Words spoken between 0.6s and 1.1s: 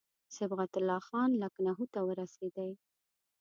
الله